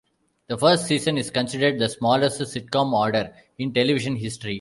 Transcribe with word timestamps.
The 0.47 0.57
first 0.57 0.87
season 0.87 1.15
is 1.19 1.29
considered 1.29 1.77
the 1.77 1.87
smallest 1.87 2.41
sitcom 2.41 2.91
order 2.91 3.35
in 3.59 3.71
television 3.71 4.15
history. 4.15 4.49